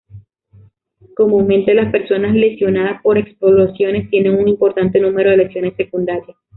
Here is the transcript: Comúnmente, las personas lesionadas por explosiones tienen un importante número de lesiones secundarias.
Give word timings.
Comúnmente, 1.15 1.75
las 1.75 1.91
personas 1.91 2.33
lesionadas 2.33 3.03
por 3.03 3.19
explosiones 3.19 4.09
tienen 4.09 4.33
un 4.33 4.47
importante 4.47 4.99
número 4.99 5.29
de 5.29 5.37
lesiones 5.37 5.75
secundarias. 5.77 6.35